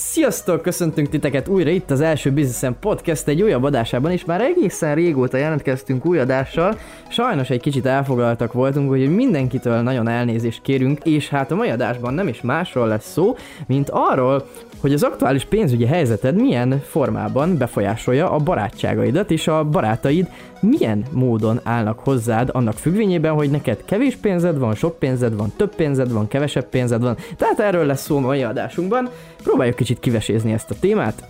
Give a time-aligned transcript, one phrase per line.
[0.00, 4.94] Sziasztok, köszöntünk titeket újra itt az első Business Podcast egy újabb adásában, és már egészen
[4.94, 6.78] régóta jelentkeztünk új adással.
[7.08, 12.14] Sajnos egy kicsit elfoglaltak voltunk, hogy mindenkitől nagyon elnézést kérünk, és hát a mai adásban
[12.14, 13.36] nem is másról lesz szó,
[13.66, 14.48] mint arról,
[14.80, 20.28] hogy az aktuális pénzügyi helyzeted milyen formában befolyásolja a barátságaidat, és a barátaid
[20.60, 25.74] milyen módon állnak hozzád annak függvényében, hogy neked kevés pénzed van, sok pénzed van, több
[25.74, 27.16] pénzed van, kevesebb pénzed van.
[27.36, 29.08] Tehát erről lesz szó a mai adásunkban.
[29.42, 31.24] Próbáljuk kicsit kivesézni ezt a témát.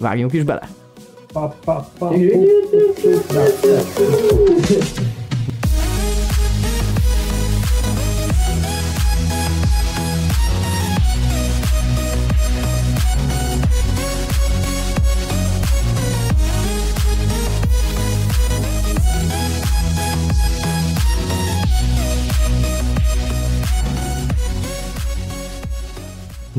[0.00, 0.68] Vágjunk is bele!
[1.32, 2.14] Pa, pa, pa,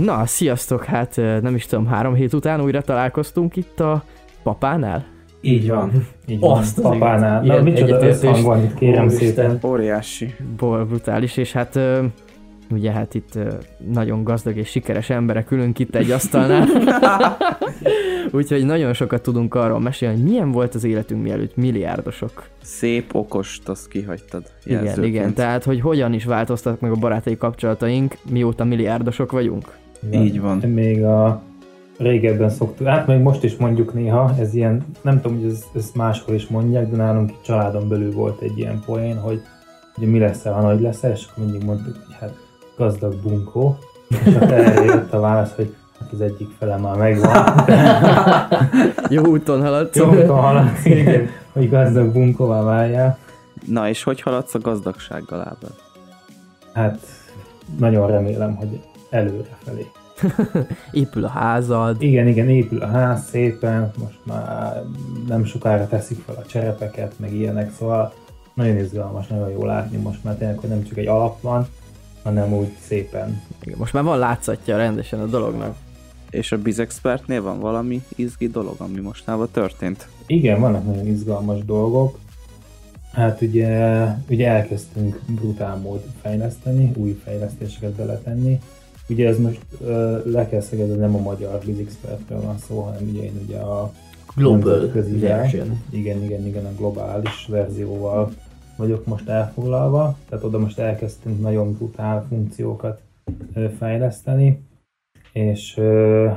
[0.03, 4.03] Na, sziasztok, hát nem is tudom, három hét után újra találkoztunk itt a
[4.43, 5.05] papánál.
[5.41, 7.43] Így van, így van, Azt papánál.
[7.43, 9.59] Na, micsoda összhang van itt, kérem szépen.
[9.65, 10.35] Óriási.
[10.57, 11.79] Ból brutális, és hát
[12.71, 13.39] ugye hát itt
[13.91, 16.67] nagyon gazdag és sikeres emberek ülünk itt egy asztalnál.
[18.31, 22.43] Úgyhogy nagyon sokat tudunk arról mesélni, hogy milyen volt az életünk mielőtt milliárdosok.
[22.61, 24.43] Szép, okost, azt kihagytad.
[24.63, 29.81] Igen, igen, tehát hogy hogyan is változtak meg a barátai kapcsolataink, mióta milliárdosok vagyunk.
[30.11, 30.57] Így van.
[30.57, 31.41] Még a
[31.97, 35.95] régebben szoktuk, hát még most is mondjuk néha, ez ilyen, nem tudom, hogy ez, ezt
[35.95, 39.41] máshol is mondják, de nálunk itt családon belül volt egy ilyen poén, hogy
[39.97, 42.33] ugye mi lesz ha nagy lesz és akkor mindig mondtuk, hogy hát
[42.77, 43.77] gazdag bunkó,
[44.25, 47.65] és akkor erre jött a válasz, hogy hát az egyik fele már megvan.
[49.09, 49.95] Jó úton haladsz.
[49.95, 53.17] Jó úton haladsz, igen, hogy gazdag bunkóvá váljál.
[53.67, 55.75] Na és hogy haladsz a gazdagsággal, Ábel?
[56.73, 56.99] Hát
[57.79, 58.79] nagyon remélem, hogy
[59.13, 59.85] előre felé.
[60.91, 62.01] épül a házad.
[62.01, 64.83] Igen, igen, épül a ház szépen, most már
[65.27, 68.13] nem sokára teszik fel a cserepeket, meg ilyenek, szóval
[68.53, 71.67] nagyon izgalmas, nagyon jó látni most már tényleg, hogy nem csak egy alap van,
[72.23, 73.41] hanem úgy szépen.
[73.63, 75.75] Igen, most már van látszatja rendesen a dolognak.
[76.29, 80.07] És a Bizexpertnél van valami izgi dolog, ami mostában történt?
[80.25, 82.17] Igen, vannak nagyon izgalmas dolgok.
[83.11, 88.59] Hát ugye, ugye elkezdtünk brutál mód fejleszteni, új fejlesztéseket beletenni.
[89.09, 93.23] Ugye ez most uh, le kell szegedni, nem a magyar BizExpertről van szó, hanem ugye
[93.23, 93.93] én ugye a
[94.35, 95.81] Global version.
[95.89, 98.31] Igen, igen, igen, a globális verzióval
[98.75, 103.01] vagyok most elfoglalva, tehát oda most elkezdtünk nagyon brutál funkciókat
[103.77, 104.61] fejleszteni,
[105.33, 105.75] és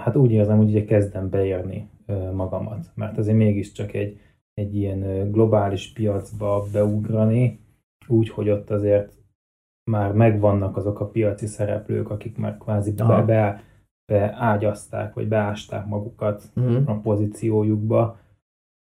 [0.05, 1.89] hát úgy érzem, hogy ugye kezdem beérni
[2.35, 4.21] magamat, mert azért mégiscsak egy,
[4.55, 7.61] egy ilyen globális piacba beugrani,
[8.07, 9.13] úgy, hogy ott azért
[9.91, 13.63] már megvannak azok a piaci szereplők, akik már kvázi be, be,
[14.13, 16.91] beágyazták, vagy beásták magukat uh-huh.
[16.91, 18.19] a pozíciójukba,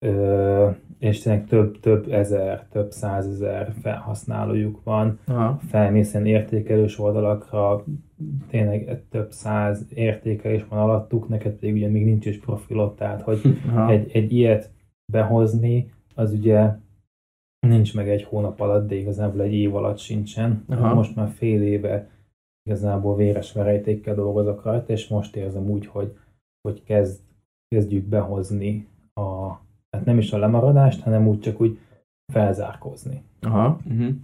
[0.00, 5.58] Ö, és tényleg több, több ezer, több százezer felhasználójuk van, Aha.
[5.68, 7.84] felmészen értékelős oldalakra,
[8.48, 13.40] tényleg több száz értékelés van alattuk, neked pedig ugye még nincs is profilot, tehát hogy
[13.88, 14.70] egy, egy ilyet
[15.12, 16.70] behozni, az ugye
[17.66, 20.64] nincs meg egy hónap alatt, de igazából egy év alatt sincsen.
[20.68, 20.94] Aha.
[20.94, 22.10] Most már fél éve
[22.62, 26.16] igazából véres verejtékkel dolgozok rajta, és most érzem úgy, hogy,
[26.60, 27.20] hogy kezd,
[27.68, 29.48] kezdjük behozni a,
[29.90, 31.78] hát nem is a lemaradást, hanem úgy csak úgy
[32.32, 33.22] felzárkózni.
[33.40, 33.78] Aha.
[33.86, 34.14] Uh-huh.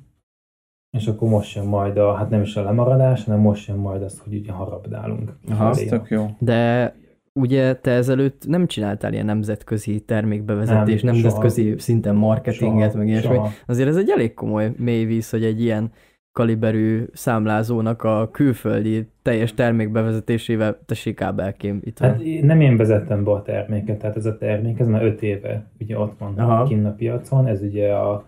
[0.96, 4.02] És akkor most jön majd a, hát nem is a lemaradás, hanem most jön majd
[4.02, 5.36] az, hogy ugye harabdálunk.
[5.48, 6.26] Aha, az tök jó.
[6.38, 6.94] De
[7.40, 11.78] ugye te ezelőtt nem csináltál ilyen nemzetközi termékbevezetés, nem, nemzetközi soha.
[11.78, 13.38] szinten marketinget, soha, meg ilyesmi.
[13.66, 15.92] Azért ez egy elég komoly mély víz, hogy egy ilyen
[16.32, 22.10] kaliberű számlázónak a külföldi teljes termékbevezetésével tessék kábelkém itt van.
[22.10, 25.70] Hát nem én vezettem be a terméket, tehát ez a termék, ez már öt éve
[25.80, 26.64] ugye ott van Aha.
[26.64, 28.24] kinn a piacon, ez ugye a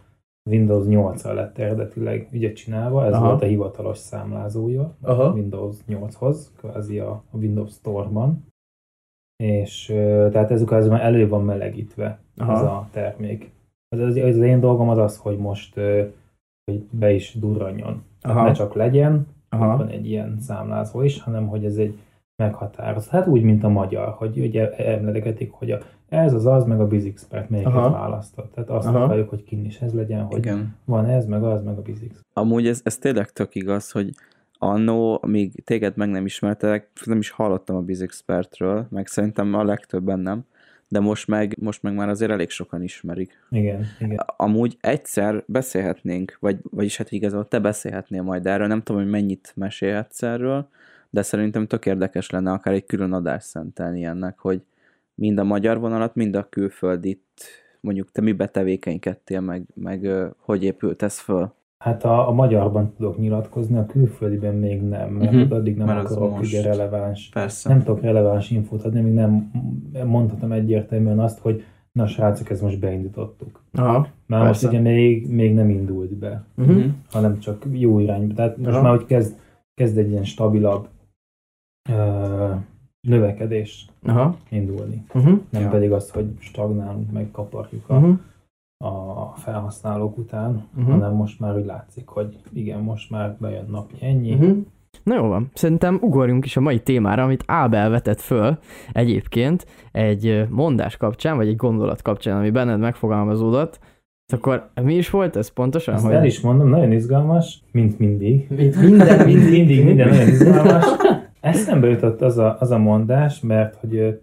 [0.51, 3.27] Windows 8 lett eredetileg ugye csinálva, ez Aha.
[3.29, 5.33] volt a hivatalos számlázója Aha.
[5.33, 8.45] Windows 8-hoz, kvázi a Windows Store-ban
[9.37, 9.85] és
[10.31, 12.53] tehát ez az már elő van melegítve Aha.
[12.53, 13.51] ez a termék.
[13.89, 15.75] Az, az, az én dolgom az az, hogy most
[16.71, 18.03] hogy be is durranjon.
[18.21, 19.77] Tehát ne csak legyen, Aha.
[19.77, 21.99] van egy ilyen számlázó is, hanem hogy ez egy
[22.43, 23.11] meghatározott.
[23.11, 25.79] Hát úgy, mint a magyar, hogy ugye emlegetik, hogy a,
[26.09, 28.53] ez az az, meg a BizExpert melyiket választott.
[28.53, 29.05] Tehát azt Aha.
[29.05, 30.77] akarjuk, hogy kin is ez legyen, hogy Igen.
[30.85, 32.27] van ez, meg az, meg a BizExpert.
[32.33, 34.11] Amúgy ez, ez tényleg tök igaz, hogy
[34.67, 40.19] annó, amíg téged meg nem ismertelek, nem is hallottam a BizExpertről, meg szerintem a legtöbben
[40.19, 40.45] nem,
[40.89, 43.47] de most meg, most meg már azért elég sokan ismerik.
[43.51, 44.21] Igen, igen.
[44.37, 49.53] Amúgy egyszer beszélhetnénk, vagy, vagyis hát igazából te beszélhetnél majd erről, nem tudom, hogy mennyit
[49.57, 50.69] mesélhetsz erről,
[51.11, 54.63] de szerintem tök érdekes lenne akár egy külön adást szentelni ennek, hogy
[55.15, 57.23] mind a magyar vonalat, mind a külföldit,
[57.81, 61.55] mondjuk te mibe tevékenykedtél, meg, meg hogy épült ez föl?
[61.87, 65.57] Hát a, a magyarban tudok nyilatkozni, a külföldiben még nem, mert uh-huh.
[65.57, 67.29] addig nem Mert az akarok most- ugye releváns.
[67.33, 67.69] Persze.
[67.69, 69.51] Nem tudok releváns infót adni, még nem
[70.05, 71.63] mondhatom egyértelműen azt, hogy
[71.93, 73.63] na srácok, ezt most beindítottuk.
[73.73, 74.07] Aha.
[74.27, 74.69] Már most Persze.
[74.69, 76.85] ugye még, még nem indult be, Uh-huh.
[77.11, 78.35] Hanem csak jó irányba.
[78.35, 78.83] Tehát most Aha.
[78.83, 79.37] már, hogy kezd,
[79.75, 80.89] kezd egy ilyen stabilabb
[81.91, 82.51] ö,
[83.09, 84.37] növekedés Aha.
[84.51, 85.05] indulni.
[85.15, 85.39] Uh-huh.
[85.51, 85.69] Nem Ja.
[85.69, 88.19] pedig azt, hogy stagnálunk, meg kaparjuk a, Uh-huh.
[88.79, 90.91] A felhasználók után, Mhm.
[90.91, 94.33] hanem most már úgy látszik, hogy igen, most már bejön napi ennyi.
[94.35, 94.57] Uh-huh.
[95.03, 98.59] Na jó van, szerintem ugorjunk is a mai témára, amit Ábel vetett föl
[98.93, 103.79] egyébként egy mondás kapcsán, vagy egy gondolat kapcsán, ami benned megfogalmazódott.
[104.33, 105.95] Akkor mi is volt ez pontosan?
[105.95, 108.47] Ezt el is mondom, nagyon izgalmas, mint mindig.
[108.57, 110.85] Mint minden, Mind, mindig minden nagyon izgalmas.
[111.41, 114.21] Eszembe jutott az a, az a mondás, mert hogy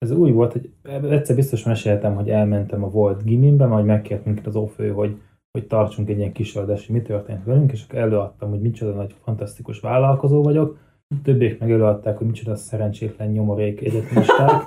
[0.00, 0.70] ez úgy volt, hogy
[1.10, 5.20] egyszer biztos meséltem, hogy elmentem a volt gimimbe, majd megkért minket az ófő, hogy,
[5.50, 9.14] hogy tartsunk egy ilyen kis hogy mi történt velünk, és akkor előadtam, hogy micsoda nagy
[9.22, 10.78] fantasztikus vállalkozó vagyok.
[11.22, 14.62] Többiek meg előadták, hogy micsoda szerencsétlen nyomorék egyetemisták,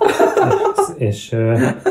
[0.98, 1.36] és, és,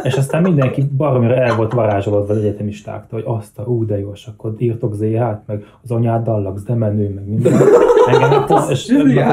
[0.04, 4.12] és aztán mindenki baromira el volt varázsolódva az egyetemistáktól, hogy azt a, ú, de jó,
[4.12, 7.54] és akkor írtok ZH-t, meg az anyáddal laksz, de menő, meg minden.
[8.08, 8.88] Engem, és,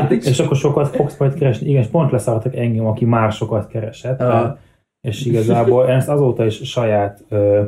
[0.09, 1.69] és, és, akkor sokat fogsz majd keresni.
[1.69, 4.21] Igen, és pont leszartak engem, aki már sokat keresett.
[4.21, 4.59] Aha.
[5.01, 7.63] És igazából én ezt azóta is saját, ö,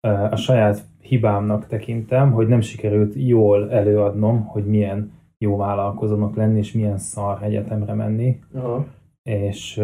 [0.00, 6.58] ö, a saját hibámnak tekintem, hogy nem sikerült jól előadnom, hogy milyen jó vállalkozónak lenni,
[6.58, 8.40] és milyen szar egyetemre menni.
[8.54, 8.86] Aha.
[9.22, 9.78] És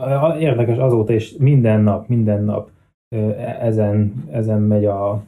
[0.00, 2.70] a- érdekes azóta is minden nap, minden nap
[3.16, 3.30] ö,
[3.60, 5.22] ezen, ezen megy a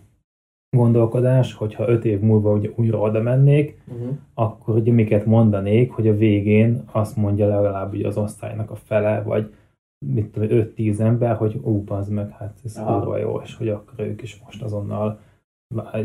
[0.76, 4.16] gondolkodás, hogyha öt év múlva ugye újra oda mennék, Uh-huh.
[4.34, 9.22] akkor ugye miket mondanék, hogy a végén azt mondja legalább ugye az osztálynak a fele,
[9.22, 9.54] vagy
[10.06, 14.04] mit tudom, 5-10 ember, hogy ó, az meg, hát ez kurva jó, és hogy akkor
[14.04, 15.18] ők is most azonnal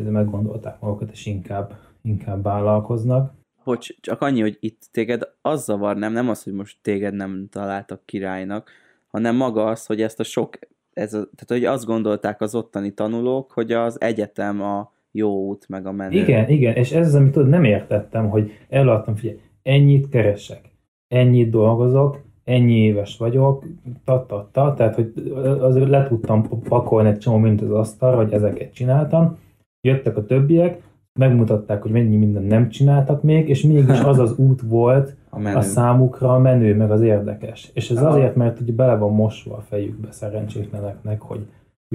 [0.09, 3.33] meggondolták magukat, és inkább, inkább vállalkoznak.
[3.63, 7.47] Hogy csak annyi, hogy itt téged az zavar, nem, nem az, hogy most téged nem
[7.51, 8.69] találtak királynak,
[9.07, 10.59] hanem maga az, hogy ezt a sok,
[10.93, 15.69] ez a, tehát hogy azt gondolták az ottani tanulók, hogy az egyetem a jó út,
[15.69, 16.17] meg a menő.
[16.17, 20.61] Igen, igen, és ez az, amit tudod, nem értettem, hogy eladtam, figyelj, ennyit keresek,
[21.07, 23.65] ennyit dolgozok, ennyi éves vagyok,
[24.05, 25.13] ta, ta, ta, tehát, hogy
[25.59, 29.37] azért le tudtam pakolni egy csomó mint az asztalra, hogy ezeket csináltam.
[29.81, 30.81] Jöttek a többiek,
[31.19, 35.55] megmutatták, hogy mennyi mindent nem csináltak még, és mégis az az út volt A menő.
[35.55, 37.71] a számukra a menő, meg az érdekes.
[37.73, 41.45] És ez azért, mert ugye bele van mosva a fejükbe szerencsétleneknek, hogy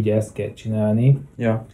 [0.01, 1.67] ugye ezt kell csinálni, Ja.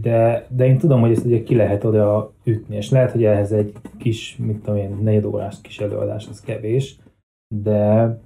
[0.00, 3.52] de, de én tudom, hogy ezt ugye ki lehet oda ütni, és lehet, hogy ehhez
[3.52, 6.96] egy kis, mit tudom én, negyed órás kis előadás, az kevés,
[7.54, 8.18] de,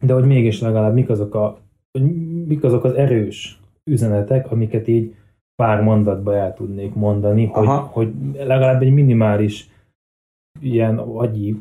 [0.00, 1.58] de hogy mégis legalább mik azok, a,
[1.98, 2.02] hogy
[2.46, 3.60] mik azok az erős
[3.90, 5.14] üzenetek, amiket így
[5.60, 7.90] pár mondatba el tudnék mondani, hogy, Aha.
[7.92, 9.68] hogy legalább egy minimális
[10.60, 11.58] ilyen agyi,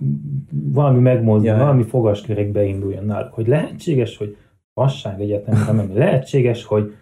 [0.51, 4.37] valami megmozdul, Ja, valami fogaskerék beinduljon náluk, hogy lehetséges, hogy
[4.73, 6.93] Vasság Egyetemre menni, lehetséges, hogy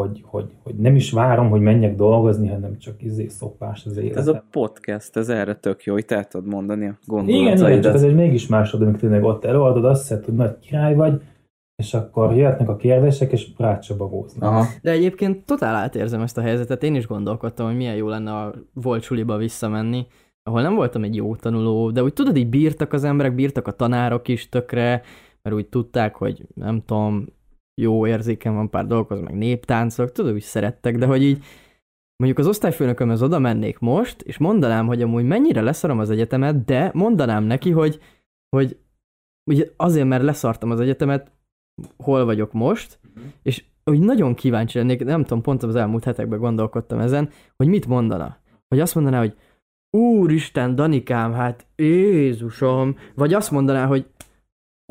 [0.00, 4.18] hogy, hogy, hogy nem is várom, hogy menjek dolgozni, hanem csak izé szopás az életem.
[4.18, 7.82] Ez a podcast, ez erre tök jó, hogy te tudod mondani a igen, igen, gondolataidat.
[7.82, 11.22] csak ez egy mégis másod, amikor tényleg ott előadod, azt hiszed, hogy nagy király vagy,
[11.76, 14.50] és akkor jöhetnek a kérdések, és rácsabagóznak.
[14.50, 14.64] Aha.
[14.82, 18.54] De egyébként totál átérzem ezt a helyzetet, én is gondolkodtam, hogy milyen jó lenne a
[18.72, 20.06] volt suliba visszamenni,
[20.42, 23.72] ahol nem voltam egy jó tanuló, de úgy tudod, így bírtak az emberek, bírtak a
[23.72, 25.02] tanárok is tökre,
[25.42, 27.26] mert úgy tudták, hogy nem tudom,
[27.80, 31.44] jó érzéken van pár dolgokhoz, meg néptáncok, tudod, úgy szerettek, de hogy így
[32.16, 36.90] mondjuk az osztályfőnökömhez oda mennék most, és mondanám, hogy amúgy mennyire leszarom az egyetemet, de
[36.94, 38.00] mondanám neki, hogy,
[38.56, 38.78] hogy
[39.50, 41.33] ugye azért, mert leszartam az egyetemet,
[41.96, 42.98] hol vagyok most,
[43.42, 47.86] és hogy nagyon kíváncsi lennék, nem tudom, pont az elmúlt hetekben gondolkodtam ezen, hogy mit
[47.86, 48.36] mondana.
[48.68, 49.36] Hogy azt mondaná, hogy
[49.90, 54.06] Úristen, Danikám, hát Jézusom, vagy azt mondaná, hogy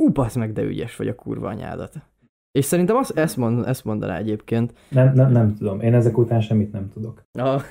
[0.01, 1.93] ú, basz meg, de ügyes vagy a kurva anyádat.
[2.51, 4.73] És szerintem azt, ezt, mond, ezt mondaná egyébként.
[4.89, 5.81] Nem, nem, nem tudom.
[5.81, 7.23] Én ezek után semmit nem tudok.
[7.31, 7.61] Ah.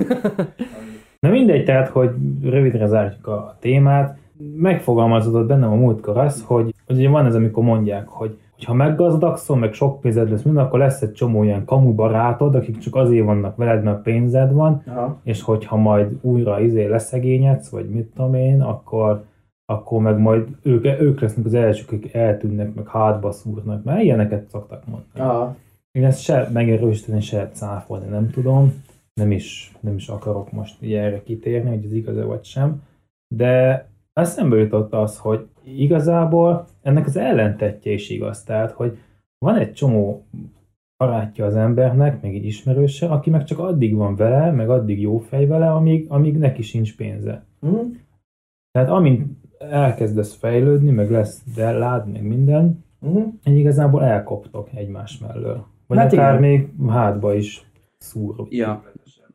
[1.20, 2.10] Na mindegy, tehát, hogy
[2.42, 4.18] rövidre zárjuk a témát.
[4.56, 9.56] Megfogalmazódott bennem a múltkor az, hogy, hogy ugye van ez, amikor mondják, hogy ha meggazdagszol,
[9.56, 13.24] meg sok pénzed lesz minden, akkor lesz egy csomó ilyen kamu barátod, akik csak azért
[13.24, 15.20] vannak veled, mert pénzed van, Aha.
[15.22, 19.24] és hogyha majd újra izé leszegényedsz, vagy mit tudom én, akkor,
[19.66, 24.48] akkor meg majd ők, ők lesznek az elsők, akik eltűnnek, meg hátba szúrnak, mert ilyeneket
[24.48, 25.36] szoktak mondani.
[25.38, 25.54] Ah.
[25.92, 28.82] Én ezt se megerősíteni, se cáfolni nem tudom,
[29.14, 32.82] nem is, nem is akarok most erre kitérni, hogy ez igaz vagy sem,
[33.34, 38.42] de, eszembe jutott az, hogy igazából ennek az ellentetje is igaz.
[38.42, 38.98] Tehát, hogy
[39.38, 40.26] van egy csomó
[40.96, 45.18] barátja az embernek, meg egy ismerőse, aki meg csak addig van vele, meg addig jó
[45.18, 47.44] fej vele, amíg, amíg neki sincs pénze.
[47.66, 47.90] Mm.
[48.70, 53.22] Tehát amint elkezdesz fejlődni, meg lesz delád, meg minden, Mm.
[53.44, 55.66] így igazából elkoptok egymás mellől.
[55.86, 56.50] Vagy Hát akár igen.
[56.50, 58.46] még hátba is szúr.
[58.48, 58.84] Ja.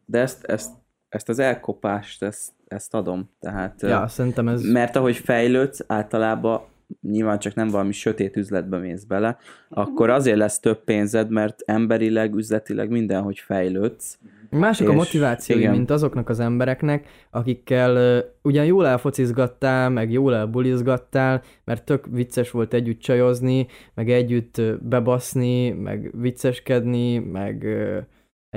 [0.05, 0.71] De ezt, ezt,
[1.09, 3.29] ezt az elkopást, ezt, ezt adom.
[3.39, 4.63] Tehát, Ja, szerintem ez...
[4.63, 6.61] mert ahogy fejlődsz, általában
[7.01, 9.37] nyilván csak nem valami sötét üzletbe mész bele,
[9.69, 14.17] akkor azért lesz több pénzed, mert emberileg, üzletileg mindenhogy fejlődsz.
[14.49, 15.71] Másik a És motivációi, igen.
[15.71, 22.51] mint azoknak az embereknek, akikkel uh, ugyan jól elfocizgattál, meg jól elbulizgattál, mert tök vicces
[22.51, 27.97] volt együtt csajozni, meg együtt bebaszni, meg vicceskedni, meg uh,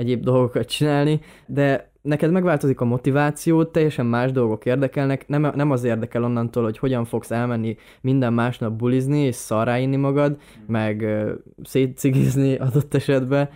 [0.01, 5.83] egyéb dolgokat csinálni, de neked megváltozik a motiváció, teljesen más dolgok érdekelnek, nem, nem az
[5.83, 11.31] érdekel onnantól, hogy hogyan fogsz elmenni minden másnap bulizni és szarrá inni magad, meg uh,
[11.63, 13.49] szétcigizni adott esetben,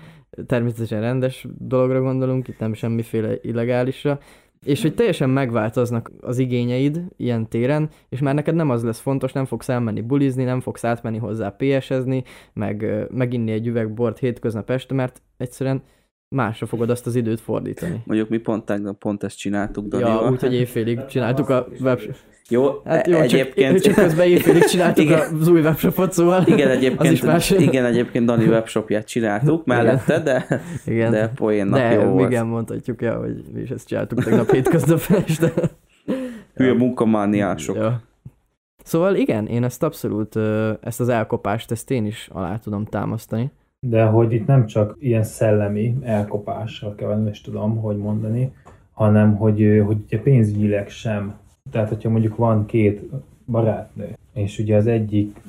[0.46, 4.20] természetesen rendes dologra gondolunk, itt nem semmiféle illegálisra,
[4.66, 9.32] és hogy teljesen megváltoznak az igényeid ilyen téren, és már neked nem az lesz fontos,
[9.32, 12.24] nem fogsz elmenni bulizni, nem fogsz átmenni hozzá PS-ezni,
[12.54, 15.84] meg meginni egy üveg bort hétköznap este, mert egyszerűen
[16.30, 18.02] másra fogod azt az időt fordítani.
[18.06, 20.32] Mondjuk mi pont, tegnap pont ezt csináltuk, Ja, Danival.
[20.32, 22.00] úgyhogy éjfélig csináltuk a web...
[22.50, 23.82] Jó, Hát jó, egyébként...
[23.82, 25.36] csak, csak közben éjfélig csináltuk Igen.
[25.40, 27.50] az új webshopot, szóval Igen, az is egyébként, más.
[27.52, 31.12] igen, egyébként Dani webshopját csináltuk mellette, de, Igen.
[31.12, 32.30] de poénnak De jó volt.
[32.30, 35.54] igen, mondhatjuk el, hogy mi is ezt csináltuk tegnap hétköznap este.
[36.56, 37.76] Hülye munkamániások.
[37.76, 38.02] Ja.
[38.84, 40.36] Szóval igen, én ezt abszolút,
[40.82, 43.52] ezt az elkopást, ezt én is alá tudom támasztani.
[43.90, 48.52] De hogy itt nem csak ilyen szellemi elkopással kell, nem is tudom, hogy mondani,
[48.94, 51.36] hanem hogy, hogy ugye pénzügyileg sem.
[51.72, 53.10] Tehát, hogyha mondjuk van két
[53.46, 55.42] barátnő, és ugye az egyik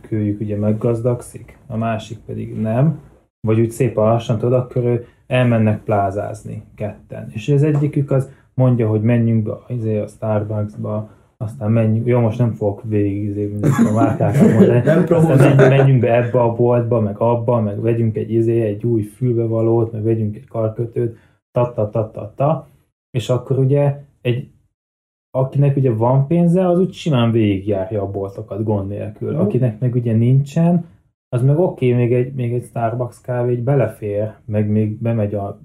[0.00, 3.00] kőjük ugye meggazdagszik, a másik pedig nem,
[3.40, 7.30] vagy úgy szépen lassan tudod, akkor ő elmennek plázázni ketten.
[7.32, 11.10] És az egyikük az mondja, hogy menjünk be izé, a Starbucksba,
[11.44, 16.14] aztán menjünk, jó, most nem fogok végig izé, a márkákat mondani, Nem aztán menjünk, be
[16.14, 20.46] ebbe a boltba, meg abba, meg vegyünk egy izé, egy új fülbevalót, meg vegyünk egy
[20.46, 21.16] karkötőt,
[21.52, 22.68] ta, ta, ta,
[23.10, 24.50] és akkor ugye egy
[25.30, 29.36] akinek ugye van pénze, az úgy simán végigjárja a boltokat gond nélkül.
[29.36, 30.84] Akinek meg ugye nincsen,
[31.28, 35.34] az meg oké, okay, még, egy, még egy Starbucks kávé egy belefér, meg még bemegy
[35.34, 35.60] a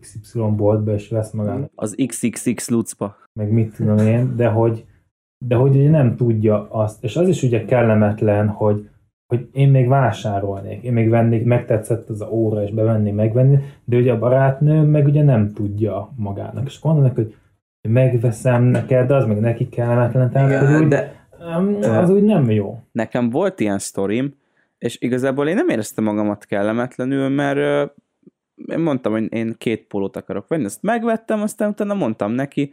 [0.00, 3.16] XY boltba, és vesz magának, Az XXX lucpa.
[3.32, 4.84] meg mit tudom én, de hogy,
[5.46, 8.88] de hogy ugye nem tudja azt, és az is ugye kellemetlen, hogy,
[9.26, 13.96] hogy én még vásárolnék, én még vennék, megtetszett az a óra, és bevenném megvenni, de
[13.96, 17.34] ugye a barátnő meg ugye nem tudja magának, és akkor mondanak, hogy
[17.88, 21.26] megveszem neked, de az meg neki kellemetlen, tehát hogy úgy, de
[21.88, 22.78] az úgy nem jó.
[22.92, 24.34] nekem volt ilyen sztorim,
[24.78, 27.90] és igazából én nem éreztem magamat kellemetlenül, mert
[28.66, 32.72] én mondtam, hogy én két pólót akarok venni, ezt megvettem, aztán utána mondtam neki,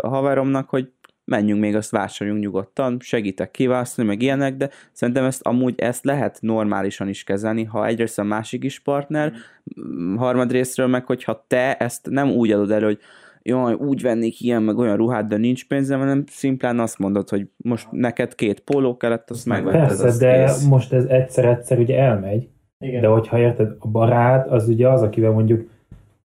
[0.00, 0.92] a haveromnak, hogy
[1.30, 6.38] menjünk még, azt vásároljunk nyugodtan, segítek kiválasztani, meg ilyenek, de szerintem ezt amúgy ezt lehet
[6.40, 9.32] normálisan is kezelni, ha egyrészt a másik is partner,
[9.80, 10.16] mm.
[10.16, 12.98] harmadrésztről meg, hogyha te ezt nem úgy adod elő, hogy
[13.42, 17.46] jaj, úgy vennék ilyen, meg olyan ruhát, de nincs pénzem, hanem szimplán azt mondod, hogy
[17.56, 20.66] most neked két póló kellett, azt megvetted, Persze, azt de kész.
[20.66, 23.00] most ez egyszer-egyszer ugye elmegy, Igen.
[23.00, 25.68] de hogyha érted, a barát az ugye az, akivel mondjuk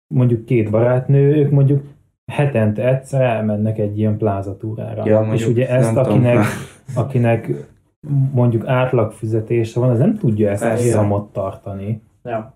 [0.08, 1.84] mondjuk két barátnő, ők mondjuk
[2.32, 5.06] hetente egyszer elmennek egy ilyen plázatúrára.
[5.06, 6.44] Ja, és ugye ezt, akinek,
[6.96, 7.52] akinek
[8.34, 10.90] mondjuk átlag fizetése van, az nem tudja ezt a Persze.
[10.90, 12.02] számot tartani.
[12.24, 12.54] Ja.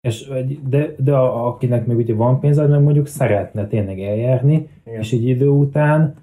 [0.00, 0.30] És,
[0.68, 5.00] de, de a, akinek meg ugye van pénze, az meg mondjuk szeretne tényleg eljárni, Igen.
[5.00, 6.14] és egy idő után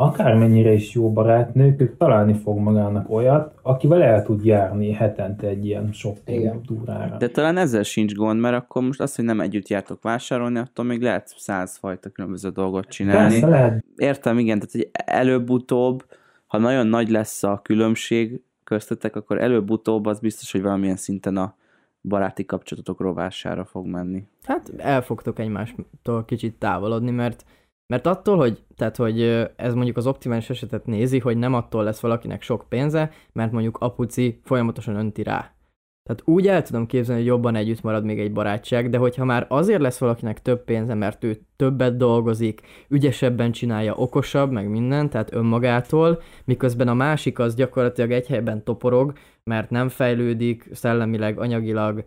[0.00, 5.66] akármennyire is jó barátnők, ők találni fog magának olyat, akivel el tud járni hetente egy
[5.66, 7.16] ilyen shopping túrára.
[7.16, 10.84] De talán ezzel sincs gond, mert akkor most az, hogy nem együtt jártok vásárolni, attól
[10.84, 13.30] még lehet százfajta különböző dolgot csinálni.
[13.30, 16.04] Persze lehet, Értem, igen, tehát hogy előbb-utóbb,
[16.46, 21.56] ha nagyon nagy lesz a különbség köztetek, akkor előbb-utóbb az biztos, hogy valamilyen szinten a
[22.02, 24.24] baráti kapcsolatotok rovására fog menni.
[24.42, 27.44] Hát el fogtok egymástól kicsit távolodni, mert
[27.92, 29.22] mert attól, hogy, tehát, hogy
[29.56, 33.76] ez mondjuk az optimális esetet nézi, hogy nem attól lesz valakinek sok pénze, mert mondjuk
[33.80, 35.52] apuci folyamatosan önti rá.
[36.08, 39.46] Tehát úgy el tudom képzelni, hogy jobban együtt marad még egy barátság, de hogyha már
[39.48, 45.34] azért lesz valakinek több pénze, mert ő többet dolgozik, ügyesebben csinálja, okosabb, meg minden, tehát
[45.34, 49.12] önmagától, miközben a másik az gyakorlatilag egy helyben toporog,
[49.44, 52.04] mert nem fejlődik szellemileg, anyagilag,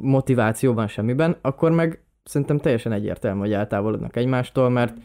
[0.00, 4.96] motivációban, semmiben, akkor meg szerintem teljesen egyértelmű, hogy eltávolodnak egymástól, mert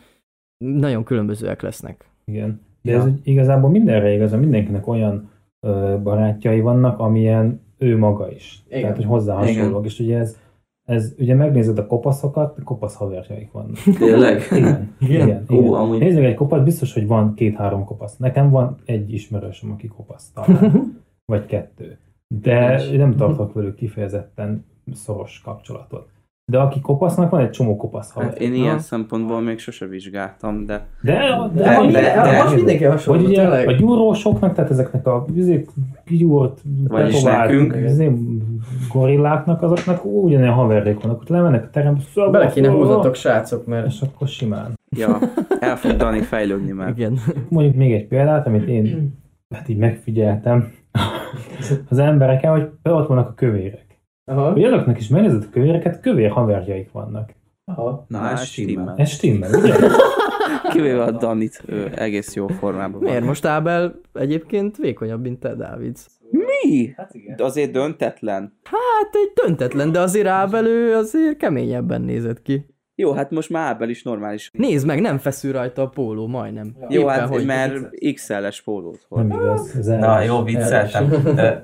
[0.57, 2.09] nagyon különbözőek lesznek.
[2.25, 2.61] Igen.
[2.81, 2.97] De Ja.
[2.97, 8.63] ez igazából mindenre igaz, mindenkinek olyan ö, barátjai vannak, amilyen ő maga is.
[8.67, 8.81] Igen.
[8.81, 9.85] Tehát, hogy hozzá hasonlók.
[9.85, 10.37] És ugye ez,
[10.87, 13.75] ez, ugye megnézed a kopaszokat, kopasz haverjaik vannak.
[13.97, 14.41] Tényleg?
[14.51, 14.95] Igen.
[14.99, 15.27] Igen.
[15.29, 15.45] Igen.
[15.51, 15.73] Ó, igen.
[15.73, 18.17] amúgy- Nézzük egy kopasz, biztos, hogy van két-három kopasz.
[18.17, 21.01] Nekem van egy ismerősöm, aki kopasz talán.
[21.25, 21.97] Vagy kettő.
[22.41, 26.09] De nem tartok velük kifejezetten szoros kapcsolatot.
[26.45, 28.29] De aki kopasznak, van egy csomó kopasz haver.
[28.29, 32.43] Hát én ilyen szempontból még sose vizsgáltam, de De, De, De- de, de- de, de-
[32.43, 33.67] most mindenki hasonló, Vagy ugye tényleg.
[33.67, 35.69] a gyúrósoknak, tehát ezeknek a vizék,
[36.07, 37.75] gyúrt, Vagyis tetovált nekünk.
[37.85, 38.11] izé,
[38.93, 43.85] gorilláknak, azoknak ugyanilyen haverjék vannak, ott lemennek a terembe, szóval Bele kéne húzatok, srácok, mert...
[43.87, 44.79] és akkor simán.
[44.89, 45.17] ja,
[45.59, 46.89] el fog Dani fejlődni már.
[46.89, 47.17] Igen.
[47.49, 49.13] Mondjuk még egy példát, amit én
[49.49, 50.71] hát így megfigyeltem
[51.89, 53.82] az embereken, hogy ott vannak a kövérek.
[54.25, 54.51] Aha.
[54.51, 57.29] Hogy azoknak is megnézed a kövéreket, kövér haverjaik vannak.
[57.65, 58.05] Aha.
[58.07, 58.93] Na, ez stimmel.
[58.97, 59.75] Ez stimmel, ugye?
[60.71, 63.09] Kivéve a Danit, ő egész jó formában van.
[63.09, 65.97] Miért most Ábel egyébként vékonyabb, mint te, Dávid?
[66.31, 66.93] Mi?
[67.35, 68.57] De azért döntetlen.
[68.63, 72.65] Hát egy döntetlen, de azért Ábel ő azért keményebben nézett ki.
[72.95, 74.49] Jó, hát most már Ábel is normális.
[74.53, 76.75] Nézd meg, nem feszül rajta a póló, majdnem.
[76.89, 79.41] Jó, Éppen, hát hogy- mert XL-es pólót Nem hord.
[79.43, 79.75] igaz.
[79.77, 81.07] Ez Na, jó, vicceltem.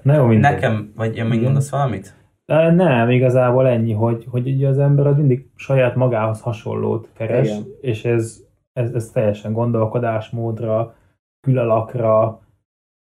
[0.04, 0.52] Na mindegy.
[0.52, 1.44] nekem, vagy én még Igen.
[1.44, 2.14] mondasz valamit?
[2.50, 7.66] Nem, igazából ennyi, hogy, hogy ugye az ember az mindig saját magához hasonlót keres, Igen.
[7.82, 8.40] és ez,
[8.74, 10.96] ez, ez teljesen gondolkodásmódra,
[11.42, 12.42] külalakra,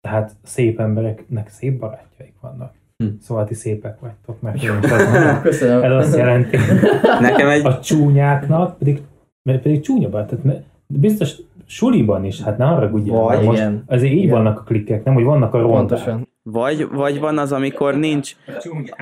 [0.00, 2.74] tehát szép embereknek szép barátjaik vannak.
[2.96, 3.08] Hm.
[3.20, 4.62] Szóval ti szépek vagytok, mert
[5.12, 5.40] mondom.
[5.42, 5.82] Köszönöm.
[5.82, 6.56] Ez azt jelenti,
[7.20, 7.66] Nekem egy...
[7.66, 9.02] a csúnyáknak pedig,
[9.42, 11.36] mert pedig csúnya tehát biztos
[11.72, 12.88] suliban is, hát ne.
[12.88, 13.84] Vagy- mert most Igen.
[13.86, 14.30] azért így Igen.
[14.30, 15.78] vannak a klikkek, nem, hogy vannak a rondák.
[15.78, 16.28] Pontosan.
[16.42, 18.36] Vagy, vagy van az, amikor nincs,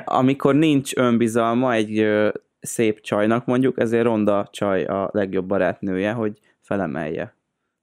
[0.04, 2.28] amikor nincs önbizalma egy ö,
[2.60, 7.34] szép csajnak mondjuk, ezért ronda csaj a legjobb barátnője, hogy felemelje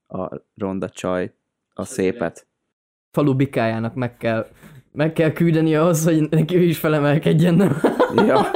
[0.08, 1.32] a ronda csaj
[1.74, 2.46] a szépet.
[3.10, 4.46] Falu bikájának meg kell,
[4.92, 7.80] meg kell küldeni ahhoz, hogy neki ő is felemelkedjen, nem?
[8.26, 8.46] Ja.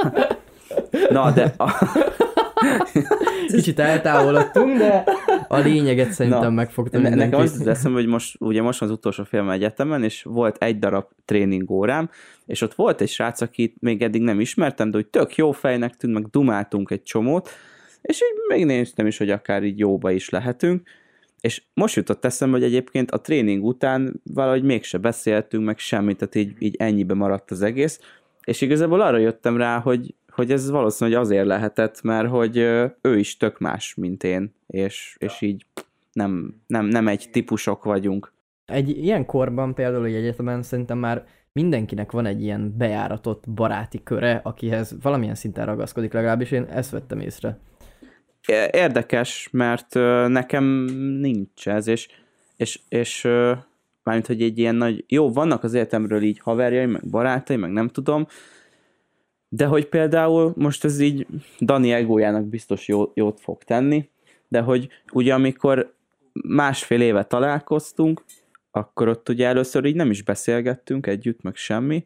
[1.11, 1.71] Na, de a,
[3.47, 5.05] Kicsit eltávolodtunk, de
[5.53, 9.25] a lényeget szerintem Na, megfogta ne, nekem az eszembe, hogy most, ugye most az utolsó
[9.25, 12.11] film egyetemen, és volt egy darab tréningórám,
[12.47, 15.97] és ott volt egy srác, akit még eddig nem ismertem, de hogy tök jó fejnek
[15.97, 17.49] tűnt, meg dumáltunk egy csomót,
[18.03, 20.89] és így megnéztem is, hogy akár így jóba is lehetünk,
[21.41, 26.35] és most jutott eszembe, hogy egyébként a tréning után valahogy mégse beszéltünk, meg semmit, tehát
[26.35, 28.01] így, így ennyibe maradt az egész,
[28.45, 32.57] és igazából arra jöttem rá, hogy, hogy ez valószínűleg azért lehetett, mert hogy
[33.01, 35.67] ő is tök más, mint én, és, és így
[36.13, 38.33] nem, nem, nem egy típusok vagyunk.
[38.65, 44.41] Egy ilyen korban például egy egyetemen szerintem már mindenkinek van egy ilyen bejáratott baráti köre,
[44.45, 47.59] akihez valamilyen szinten ragaszkodik, legalábbis én ezt vettem észre.
[48.71, 49.95] Érdekes, mert
[50.29, 50.65] nekem
[51.21, 52.09] nincs ez, és,
[52.57, 53.23] és, és
[54.03, 57.89] mármint, hogy egy ilyen nagy, jó, vannak az életemről így haverjaim, meg barátaim, meg nem
[57.89, 58.27] tudom,
[59.55, 61.27] de hogy például most ez így
[61.61, 64.09] Dani egójának biztos jó, jót fog tenni,
[64.49, 65.95] de hogy ugye amikor
[66.49, 68.25] másfél éve találkoztunk,
[68.71, 72.05] akkor ott ugye először így nem is beszélgettünk együtt, meg semmi,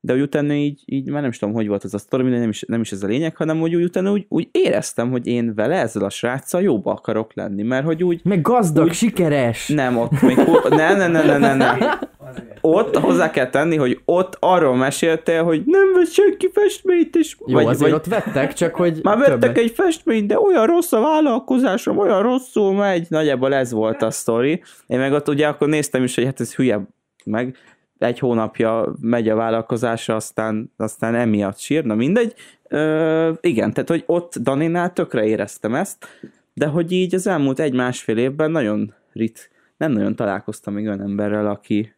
[0.00, 2.48] de úgy utána így, így már nem is tudom, hogy volt az a sztori, nem
[2.48, 5.54] is, nem is ez a lényeg, hanem hogy úgy utána úgy, úgy éreztem, hogy én
[5.54, 9.68] vele ezzel a sráccal jóba akarok lenni, mert hogy úgy Meg gazdag, Úgy- sikeres!
[9.68, 11.76] nem, ott még, hu- ne, ne, ne, ne, ne, ne.
[12.60, 17.54] Ott hozzá kell tenni, hogy ott arról meséltél, hogy nem vett senki festményt, és Jó,
[17.54, 17.92] vagy, azért vagy...
[17.92, 19.56] ott vettek, csak hogy már vettek többet.
[19.58, 23.06] egy festményt, de olyan rossz a vállalkozásom, olyan rosszul megy.
[23.08, 24.62] Nagyjából ez volt a sztori.
[24.86, 26.80] Én meg ott ugye akkor néztem is, hogy hát ez hülye
[27.24, 27.56] meg.
[27.98, 32.34] Egy hónapja megy a vállalkozása, aztán, aztán emiatt sír, na mindegy.
[32.68, 36.06] Ö, igen, tehát hogy ott Daninál tökre éreztem ezt,
[36.54, 41.46] de hogy így az elmúlt egy-másfél évben nagyon rit, nem nagyon találkoztam még olyan emberrel,
[41.46, 41.93] aki,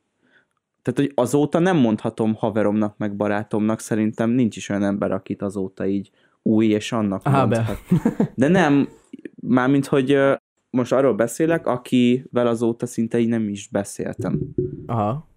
[0.87, 5.87] tehát, hogy azóta nem mondhatom haveromnak, meg barátomnak, szerintem nincs is olyan ember, akit azóta
[5.87, 6.11] így
[6.43, 7.31] új és annak be.
[7.31, 7.79] mondhat.
[8.35, 8.89] De nem,
[9.43, 10.19] mármint, hogy
[10.71, 14.41] most arról beszélek, akivel azóta szinte így nem is beszéltem.
[14.87, 15.29] Aha,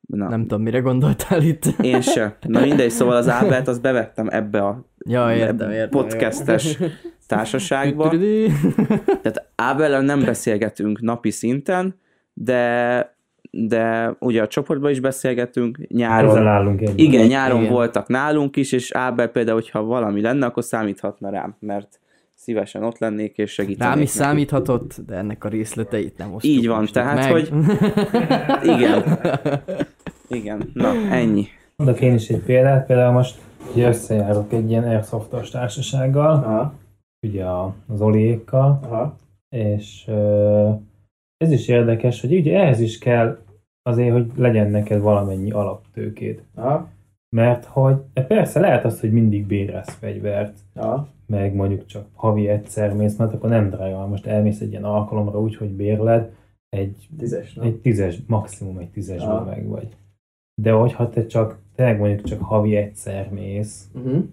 [0.00, 1.64] Na, nem tudom, mire gondoltál itt.
[1.82, 2.38] Én se.
[2.46, 5.90] Na mindegy, szóval az Ábelt azt bevettem ebbe a Ja, értem, értem.
[5.90, 6.78] podcastes
[7.26, 8.08] társaságba.
[8.08, 8.46] Tütüdü.
[9.06, 11.94] Tehát Ábellel nem beszélgetünk napi szinten,
[12.32, 13.16] de
[13.50, 16.30] de ugye a csoportban is beszélgetünk, nyáron.
[16.30, 16.82] Ezzel állunk.
[16.94, 17.72] Igen, nyáron Igen.
[17.72, 22.00] voltak nálunk is, és Ábel például, hogyha valami lenne, akkor számíthatna rám, mert
[22.34, 24.24] szívesen ott lennék, és segítenék Rám is neki.
[24.28, 27.30] számíthatott, de ennek a részleteit nem osztjuk Így van, tehát, meg.
[27.30, 27.52] hogy-
[28.76, 29.18] Igen.
[30.28, 31.46] Igen, na ennyi.
[31.76, 33.40] Mondok én is egy példát, például most
[33.74, 36.72] ugye összejárok egy ilyen airsoftos társasággal, Aha,
[37.26, 39.16] ugye a- az Oliékkal, aha.
[39.48, 40.68] és ö,
[41.38, 43.38] ez is érdekes, hogy ugye ehhez is kell
[43.82, 46.42] azért, hogy legyen neked valamennyi alaptőkéd.
[46.54, 46.88] Aha,
[47.36, 52.48] Mert hogy de persze lehet az, hogy mindig bérelsz fegyvert, aha, meg mondjuk csak havi
[52.48, 54.06] egyszer mész, mert akkor nem drága.
[54.06, 56.32] Most elmész egy ilyen alkalomra úgy, hogy bérled,
[56.68, 57.62] egy, tízes, no?
[57.62, 59.44] egy tízes, maximum egy tízesből Aha.
[59.44, 59.96] meg vagy.
[60.62, 64.24] De hogyha te csak, tényleg mondjuk csak havi egyszer mész, Uh-huh.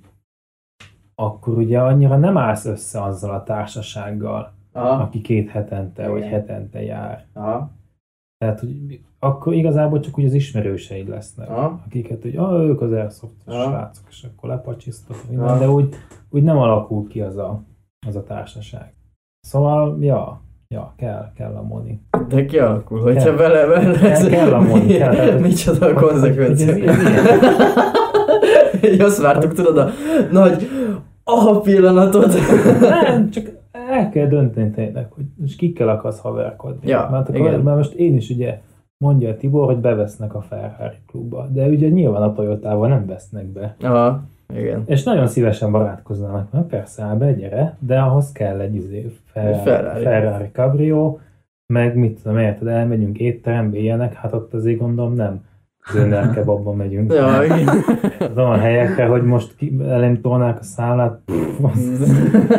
[1.16, 6.32] akkor ugye annyira nem állsz össze azzal a társasággal, Aha, aki két hetente vagy Igen.
[6.32, 7.26] hetente jár.
[7.34, 7.72] aha,
[8.38, 11.82] Tehát, hogy akkor igazából csak úgy az ismerőseid lesznek, Aha.
[11.86, 15.58] akiket, hogy ah, ők az airsoft srácok, és akkor lepacsisztok minden, Aha.
[15.58, 15.96] de úgy,
[16.30, 17.64] úgy nem alakul ki az a,
[18.08, 18.94] az a társaság.
[19.40, 22.02] Szóval, ja, ja, kell, kell a moni.
[22.28, 23.36] De kialakul, hogyha Kell.
[23.36, 26.76] vele vele Kell- kell a moni, kell, tehát, Micsoda a konzekvencia.
[28.84, 29.90] Így azt vártuk, tudod, a
[30.32, 30.68] nagy
[31.24, 32.34] aha pillanatot.
[32.80, 33.46] Nem, csak
[33.96, 36.90] el kell dönteni tényleg, hogy most kikkel akarsz haverkodni.
[36.90, 37.60] Ja, mert, akkor, igen.
[37.60, 38.62] mert most én is ugye
[38.98, 43.46] mondja a Tibor, hogy bevesznek a Ferrari klubba, de ugye nyilván a Toyotával nem vesznek
[43.46, 43.76] be.
[43.82, 44.84] Aha, igen.
[44.86, 49.64] És nagyon szívesen barátkoznának, mert persze, áll be, gyere, de ahhoz kell egy izé, Ferrari,
[49.64, 50.04] Ferrari.
[50.04, 51.18] Ferrari Cabrio,
[51.74, 55.44] meg mit tudom, érted, elmegyünk étterembe, ilyenek, hát ott azért gondolom nem
[55.94, 57.14] döner kebabban megyünk.
[57.14, 57.68] Ja, igen.
[58.20, 60.64] Az olyan helyekre, hogy most ki, elém tolnák a
[61.62, 62.16] az-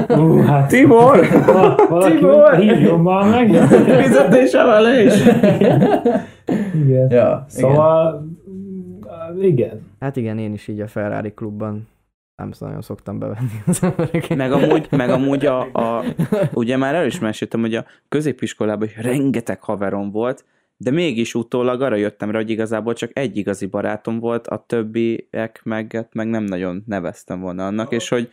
[0.20, 1.26] Ú, hát, Tibor!
[1.46, 2.54] val- valaki Tibor!
[2.56, 3.54] hívjon már meg.
[4.02, 5.14] Fizetésemelés!
[6.74, 7.10] Igen.
[7.10, 8.26] ja, Szóval,
[9.36, 9.48] igen.
[9.52, 9.86] igen.
[10.00, 11.88] Hát igen, én is így a Ferrari klubban
[12.36, 14.36] nem nagyon szoktam bevenni az embereket.
[14.36, 16.04] Meg amúgy, meg amúgy a, a,
[16.54, 20.44] ugye már el is meséltem, hogy a középiskolában is rengeteg haverom volt,
[20.76, 25.60] de mégis utólag arra jöttem rá, hogy igazából csak egy igazi barátom volt, a többiek
[25.64, 28.28] meg, meg nem nagyon neveztem volna annak, és hogy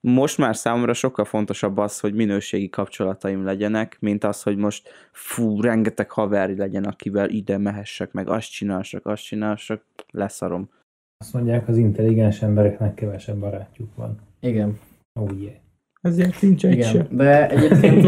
[0.00, 5.60] most már számomra sokkal fontosabb az, hogy minőségi kapcsolataim legyenek, mint az, hogy most fú,
[5.60, 10.68] rengeteg haveri legyen, akivel ide mehessek, meg azt csinálsak, azt csinálsak, leszarom.
[11.16, 14.18] Azt mondják, az intelligens embereknek kevesebb barátjuk van.
[14.40, 14.78] Igen,
[15.20, 15.54] Oh, yeah.
[16.00, 17.06] Ezért nincs igen.
[17.10, 18.04] De egyébként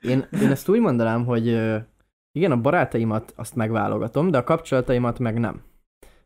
[0.00, 1.60] én, én ezt úgy mondanám, hogy
[2.36, 5.62] igen, a barátaimat azt megválogatom, de a kapcsolataimat meg nem.